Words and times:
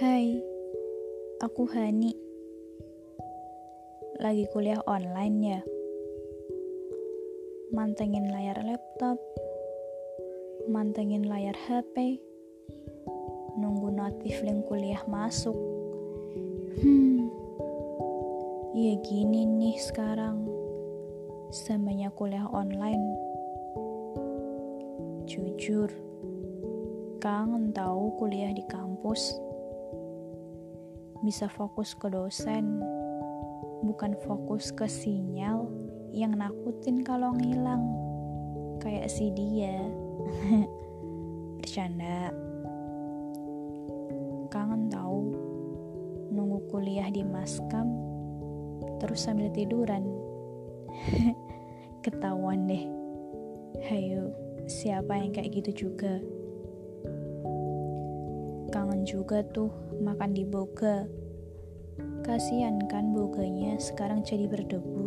Hai, 0.00 0.40
aku 1.36 1.68
Hani. 1.68 2.16
Lagi 4.24 4.48
kuliah 4.48 4.80
online 4.88 5.36
ya. 5.44 5.60
Mantengin 7.76 8.32
layar 8.32 8.56
laptop, 8.64 9.20
mantengin 10.72 11.28
layar 11.28 11.52
HP, 11.68 12.24
nunggu 13.60 13.92
notif 13.92 14.40
link 14.40 14.64
kuliah 14.64 15.04
masuk. 15.04 15.60
Hmm, 16.80 17.28
ya 18.72 18.96
gini 19.04 19.44
nih 19.44 19.76
sekarang, 19.76 20.40
samanya 21.52 22.08
kuliah 22.16 22.48
online. 22.48 23.12
Jujur, 25.28 25.92
kangen 27.20 27.76
tahu 27.76 28.16
kuliah 28.16 28.56
di 28.56 28.64
kampus 28.72 29.51
bisa 31.22 31.46
fokus 31.46 31.94
ke 31.94 32.10
dosen, 32.10 32.82
bukan 33.86 34.18
fokus 34.26 34.74
ke 34.74 34.90
sinyal 34.90 35.70
yang 36.10 36.34
nakutin 36.34 37.06
kalau 37.06 37.30
ngilang. 37.38 37.86
Kayak 38.82 39.06
si 39.06 39.30
dia. 39.30 39.78
Bercanda. 41.62 42.34
Kangen 44.50 44.90
tahu 44.90 45.20
nunggu 46.34 46.58
kuliah 46.68 47.06
di 47.06 47.22
maskam 47.22 47.86
terus 48.98 49.22
sambil 49.22 49.46
tiduran. 49.54 50.02
Ketahuan 52.04 52.66
deh. 52.66 52.82
Hayo, 53.86 54.34
siapa 54.66 55.22
yang 55.22 55.30
kayak 55.30 55.62
gitu 55.62 55.86
juga? 55.86 56.18
Kangen 58.74 59.06
juga 59.06 59.46
tuh 59.54 59.70
makan 60.02 60.34
di 60.34 60.42
boga. 60.42 61.06
Kasian 62.26 62.90
kan 62.90 63.14
boganya 63.14 63.78
sekarang 63.78 64.26
jadi 64.26 64.50
berdebu. 64.50 65.06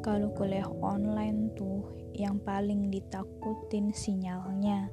Kalau 0.00 0.32
kuliah 0.32 0.64
online 0.80 1.52
tuh 1.52 1.84
yang 2.16 2.40
paling 2.40 2.88
ditakutin 2.88 3.92
sinyalnya. 3.92 4.88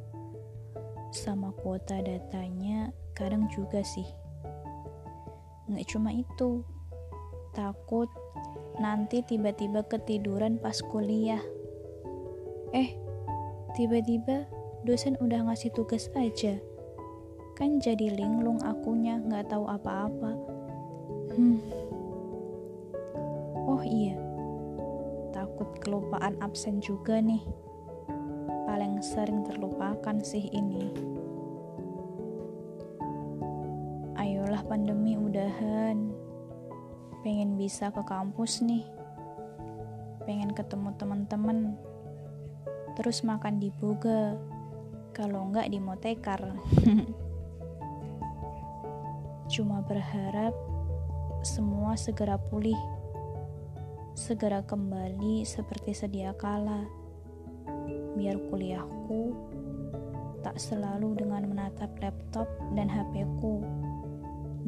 Sama 1.15 1.55
kuota 1.55 2.03
datanya 2.03 2.91
kadang 3.15 3.47
juga 3.47 3.79
sih. 3.87 4.07
Nggak 5.71 5.87
cuma 5.87 6.11
itu, 6.11 6.67
takut 7.55 8.11
nanti 8.83 9.23
tiba-tiba 9.23 9.87
ketiduran 9.87 10.59
pas 10.59 10.75
kuliah. 10.91 11.41
Eh, 12.75 12.99
tiba-tiba 13.79 14.43
dosen 14.87 15.19
udah 15.19 15.51
ngasih 15.51 15.75
tugas 15.75 16.07
aja. 16.15 16.55
Kan 17.59 17.83
jadi 17.83 18.15
linglung 18.15 18.63
akunya 18.63 19.19
nggak 19.19 19.51
tahu 19.51 19.67
apa-apa. 19.67 20.31
Hmm. 21.35 21.59
Oh 23.67 23.83
iya, 23.83 24.15
takut 25.35 25.67
kelupaan 25.83 26.39
absen 26.39 26.79
juga 26.79 27.19
nih. 27.19 27.43
Paling 28.63 29.03
sering 29.03 29.43
terlupakan 29.43 30.23
sih 30.23 30.47
ini. 30.55 30.87
Ayolah 34.15 34.63
pandemi 34.63 35.19
udahan. 35.19 36.15
Pengen 37.27 37.59
bisa 37.59 37.91
ke 37.91 37.99
kampus 38.07 38.63
nih. 38.63 38.87
Pengen 40.23 40.55
ketemu 40.55 40.95
teman-teman. 40.95 41.75
Terus 42.95 43.27
makan 43.27 43.59
di 43.59 43.67
boga 43.67 44.56
kalau 45.17 45.49
enggak 45.49 45.73
di 45.73 45.81
motekar. 45.81 46.37
Cuma 49.53 49.81
berharap 49.81 50.53
semua 51.41 51.97
segera 51.97 52.37
pulih, 52.37 52.77
segera 54.13 54.61
kembali 54.61 55.41
seperti 55.41 55.97
sedia 55.97 56.37
kala, 56.37 56.85
biar 58.13 58.37
kuliahku 58.53 59.33
tak 60.45 60.61
selalu 60.61 61.17
dengan 61.17 61.49
menatap 61.49 61.89
laptop 61.97 62.45
dan 62.77 62.85
HP-ku 62.85 63.65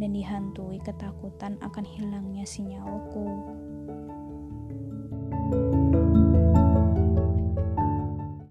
dan 0.02 0.16
dihantui 0.16 0.82
ketakutan 0.82 1.62
akan 1.62 1.86
hilangnya 1.86 2.48
sinyalku. 2.48 3.54